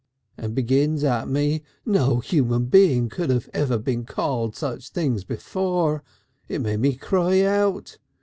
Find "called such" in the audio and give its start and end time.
4.03-4.89